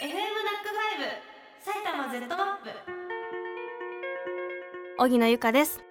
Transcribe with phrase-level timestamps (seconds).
[0.00, 1.12] FM ナックファイブ
[1.60, 2.70] 埼玉 Z マップ。
[4.96, 5.84] 荻野由香です。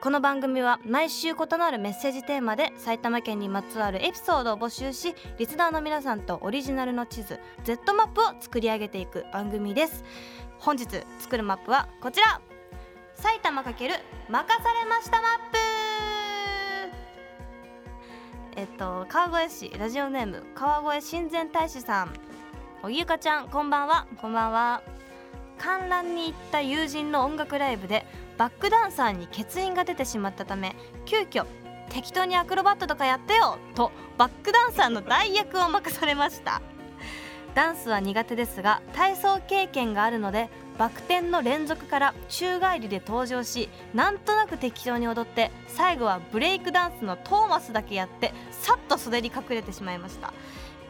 [0.00, 10.02] この番組は毎週異なるメッセージテーマで埼玉県にまつわるエピソードを募集しリスナーの皆さんとオリジナルの地図 Z マップを作り上げていく番組です。
[10.58, 10.86] 本日
[11.18, 12.40] 作るマップはこちら。
[13.16, 15.58] 埼玉×任されましたマップ。
[18.56, 22.31] えっと川越市ラジオネーム川越親善大使さん。
[22.82, 24.08] 荻ゆかちゃんこんばんは。
[24.20, 24.82] こんばんは。
[25.56, 28.04] 観覧に行った友人の音楽ライブで
[28.36, 30.74] バックダンサーに欠員が出てしまったため
[31.04, 31.46] 急遽
[31.90, 36.60] 適当にアクロバットとかやってよとバックダンサーの代役を任されました。
[37.54, 50.32] ダンスは苦手ですが体操経験があるのでバク転の連続から宙返りで登場しなんとなく適当に踊って最後はブレイクダンスのトーマスだけやってさっと袖に隠れてしまいました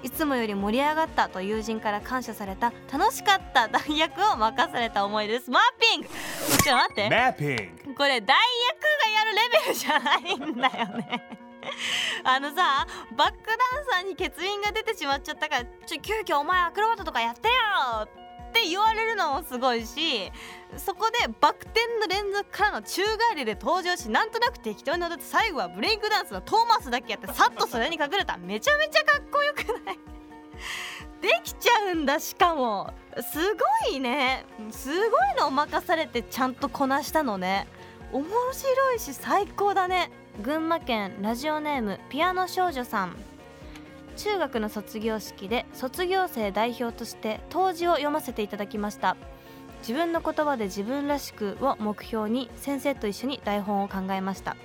[0.03, 5.51] いつもより盛り上がったと友人から感謝された楽しかった 代役を任された思いです。
[5.51, 6.09] マッピング。
[6.09, 7.09] ちょっと待って。
[7.09, 7.97] Mapping.
[7.97, 8.37] これ代
[8.69, 11.39] 役がやるレベルじゃないんだよね。
[12.25, 18.22] あのさバックダンサーに欠員が出てしまっちゃったからちょ急遽お前アクロバットとかやってよ
[18.53, 20.31] って言われるのもすごいし
[20.77, 28.37] そこでバク転の連続からの宙返りで登場しなんとなく適当に踊って最後はブレイクダンスのトーマスだけやってさっとそれに隠れた。
[28.37, 29.99] めちゃめちゃかっこよくない？
[31.23, 32.93] できちゃうんだしかも。
[33.33, 34.45] すごいね。
[34.71, 37.67] すごいのを任されてちゃんとこなしたのね。
[38.13, 40.11] 面白いし最高だね。
[40.43, 43.17] 群馬県ラジオネームピアノ少女さん。
[44.17, 49.17] 中学の卒業式で卒業生代表として答辞を読ませていただきました。
[49.81, 54.57] 自分の言葉で自分らしくを目標に先生と一緒に台本を考えました。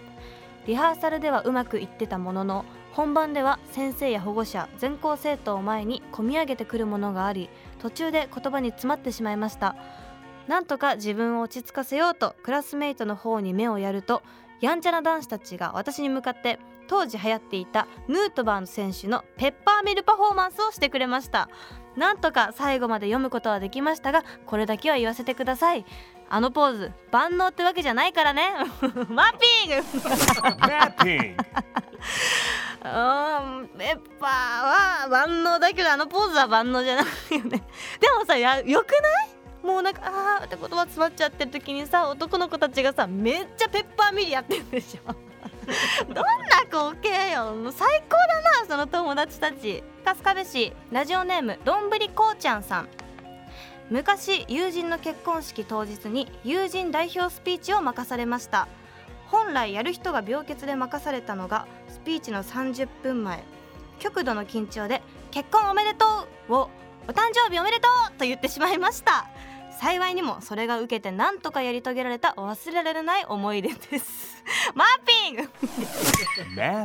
[0.68, 9.76] リハーサルではうまくいってたものの本番では先生や保護者全校生徒を前に込み上げてくるものがあり途中で言葉に詰まってしまいました。
[10.48, 14.24] なんとか自分を落ち着かせようとクラスメイトの方に目をやると
[14.62, 21.50] やんちゃな男子たちが私に向かって当時流行っていたヌートバーの選手のペッパーミルパフォーマンスをしてくれました。
[21.96, 25.86] なんとか最後まで読むことはできましたがこれだけは言わせてください。
[26.30, 28.52] あのポーズ万能ってわけじゃないからね。
[29.10, 29.84] マッピング.
[32.86, 37.06] うんペッパーは万能だけどあのポーズは万能じゃない
[37.38, 37.50] よね。
[38.00, 39.66] でもさやよくない？
[39.66, 45.16] もうなんかあーって言葉詰まっちゃってる時にさ男の子たちがさめっちゃペッパーミリやってるでしょ
[46.08, 46.24] どんな
[46.70, 52.90] 光景よ最高だなその友達たち春日部市ラジオネームどんぶりこうちゃんさん
[53.90, 58.68] 昔友人の結婚式当日に友人代表スピーチを任されました
[59.28, 63.44] 本来やる人が病欠で任されたのがスピーチの30分前
[64.00, 66.06] 極度の緊張で「結婚おめでと
[66.50, 66.70] う!」を
[67.08, 69.26] 「お誕生日おめでとう!」と言ってしまいました
[69.80, 74.44] 幸いにもそれが受けてなんとかやり遂げられた忘れられない思い出です。
[74.76, 75.50] マッピング。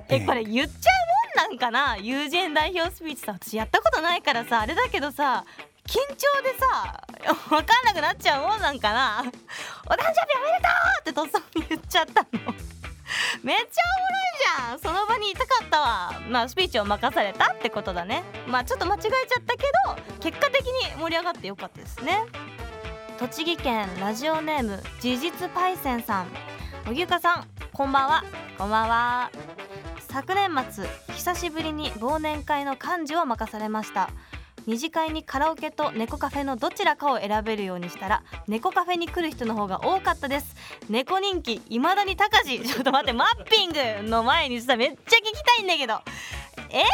[0.08, 0.91] え.これ言っちゃ
[1.38, 1.97] うもんなんかな？
[1.97, 5.44] 友人代表スピーチさ私やったことないからさあれだけどさ
[5.86, 7.03] 緊張でさ
[7.48, 9.20] 分かんなくなっちゃうもんなんかな
[9.86, 12.28] 「お誕生日おめでとう!」ってとっさに言っちゃったの。
[13.42, 13.82] めっちゃ
[14.62, 14.94] おもろいじゃん。
[14.94, 16.14] その場にいたかったわ。
[16.28, 18.22] まあスピーチを任されたってことだね。
[18.47, 22.22] まあちょっと間違えちゃったけど結果的に盛り上がってよかったですね
[23.19, 26.27] 栃木県ラジオネーム事実パイセンさん。
[26.89, 28.25] おぎゅかさんこんばんは。
[28.59, 29.31] こんばんは。
[30.09, 34.11] 昨年末久しぶりに忘年会の幹事を任されました。
[34.67, 40.55] 二次会にカラオケと猫カフェのどちらかを選べるようにしたら猫カフェに来る人の方が多かったです。
[40.89, 42.61] 猫人気いまだに高し。
[42.67, 43.71] ちょっと待ってマッピン
[44.03, 46.01] グの前にさめっちゃ聞きたいんだけど。
[46.71, 46.84] え？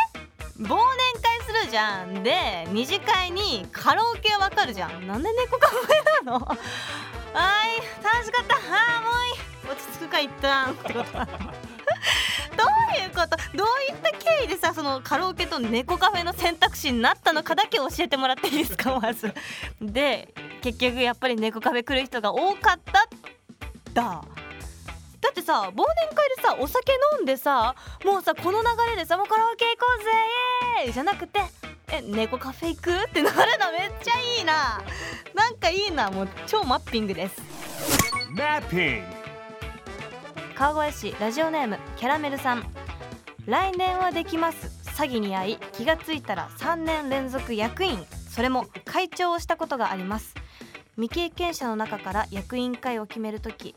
[0.59, 0.77] 忘年
[1.23, 2.23] 会するじゃん。
[2.23, 5.07] で二次会にカラオケわかるじゃん。
[5.07, 6.39] なんで猫カフェなの？
[6.47, 8.57] はい楽しかった。
[8.57, 9.73] あーもういい。
[9.73, 10.73] 落ち着くか一旦。
[10.73, 11.13] ってこと。
[12.59, 13.37] どういうこと？
[13.57, 18.99] どういった経緯でさそのカラオケと猫カフェの選択肢になったのかだけ教えてもらっていいですか？
[19.01, 19.33] まず。
[19.81, 23.07] で結局やっぱり猫カフェ来る人が多かった。
[23.95, 24.23] だ。
[25.29, 30.11] だってさ忘年会でさお酒飲んでさもうさこの流れでさもうカラオケ行こうぜ
[30.81, 31.41] イエーイじゃなくて
[31.93, 34.83] え猫カフェ行くってなるのめっちゃいいな。
[35.35, 37.41] なんかいいなもう超マッピングです。
[38.35, 39.05] Mapping.
[40.55, 42.65] 川越市ラジオネームキャラメルさん。
[43.47, 44.67] 来年はできます。
[44.91, 48.05] 詐欺に遭い気がついたら3年連続役員。
[48.31, 50.35] それも会長をしたことがあります。
[50.97, 53.77] 未経験者の中から役員会を決めるとき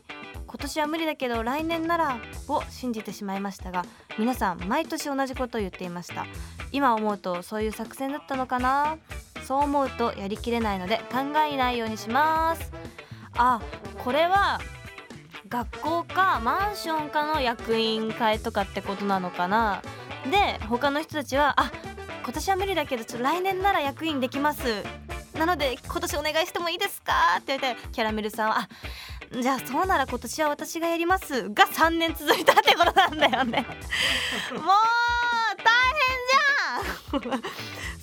[0.52, 3.86] 今年は無理だけど来年ならを信じてしまいましたが
[4.18, 6.26] 皆さん毎年同じことを言っていました。
[6.72, 8.98] 今思うとそういう作戦だったのかな？
[9.44, 12.70] そう思うとやりきれないので考えないようにします。
[13.34, 13.62] あ
[14.04, 14.60] これは
[15.48, 19.82] 学校かマンションかの役員会とかってことなのかな？
[20.30, 21.72] で他の人たちは「あ
[22.22, 24.84] 今年は無理だけどちょっと来年なら役員できます」
[25.34, 27.12] なので今年お願いしてもいいですか？
[27.38, 28.68] って言ってキャラメルさんは「あ
[29.40, 33.66] じゃあそうなら今年は私がやります」が3年続いたってことなんだよね。
[34.52, 34.62] もう
[35.62, 35.72] 大
[37.10, 37.42] 変じゃん。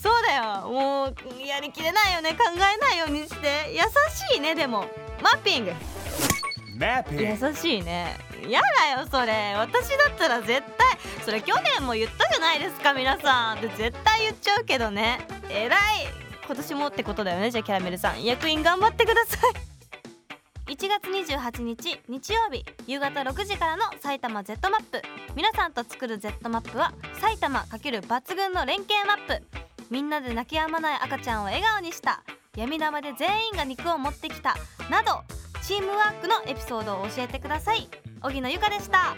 [0.02, 0.70] そうだよ。
[0.70, 1.16] もう
[1.46, 2.32] やりきれないよね。
[2.32, 3.72] 考えないようにして。
[3.74, 3.82] 優
[4.34, 4.86] しいねでも。
[5.22, 5.74] マッピング.
[7.12, 8.18] 優しいね。
[8.48, 8.62] や
[8.96, 9.54] だよそれ。
[9.56, 10.98] 私だったら絶対。
[11.26, 13.62] それ去年も言ったじゃないですか皆さん。
[13.62, 15.20] で絶対言っちゃうけどね。
[15.50, 16.08] えらい。
[16.46, 18.24] 今年もってことだよねじゃあキャラメルさん。
[18.24, 19.52] 役員頑張ってください。
[19.52, 19.69] 1
[20.88, 25.02] 月28日日曜日夕方6時からの埼玉 Z マップ。
[25.36, 29.44] 皆さんと作る Z マップは埼玉×抜群の連携マップ。
[29.90, 32.24] みんなで泣き止まない赤ちゃんを笑顔にした。
[32.56, 34.56] 闇玉で全員が肉を持ってきた。
[34.90, 35.24] など
[35.64, 37.90] チームワークのエピソードを教えてください。
[38.22, 39.16] 荻野由香でした。